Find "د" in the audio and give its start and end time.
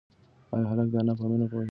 0.93-0.95